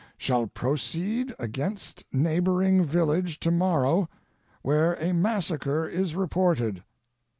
[0.17, 4.09] Shall proceed against neighboring village to morrow,
[4.63, 6.81] where a massacre is reported.'